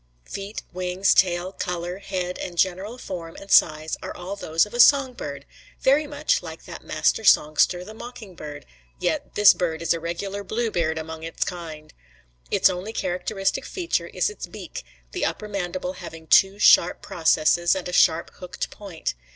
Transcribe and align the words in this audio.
Feet, 0.25 0.63
wings, 0.73 1.13
tail, 1.13 1.51
color, 1.51 1.99
head, 1.99 2.39
and 2.39 2.57
general 2.57 2.97
form 2.97 3.35
and 3.35 3.51
size 3.51 3.97
are 4.01 4.17
all 4.17 4.35
those 4.35 4.65
of 4.65 4.73
a 4.73 4.79
song 4.79 5.13
bird, 5.13 5.45
very 5.79 6.07
much 6.07 6.41
like 6.41 6.65
that 6.65 6.83
master 6.83 7.23
songster, 7.23 7.83
the 7.85 7.93
mockingbird, 7.93 8.65
yet 8.99 9.35
this 9.35 9.53
bird 9.53 9.79
is 9.79 9.93
a 9.93 9.99
regular 9.99 10.43
Bluebeard 10.43 10.97
among 10.97 11.21
its 11.21 11.43
kind. 11.43 11.93
Its 12.49 12.67
only 12.67 12.93
characteristic 12.93 13.63
feature 13.63 14.07
is 14.07 14.27
its 14.31 14.47
beak, 14.47 14.83
the 15.11 15.23
upper 15.23 15.47
mandible 15.47 15.93
having 15.93 16.25
two 16.25 16.57
sharp 16.57 17.03
processes 17.03 17.75
and 17.75 17.87
a 17.87 17.93
sharp 17.93 18.31
hooked 18.37 18.71
point. 18.71 19.13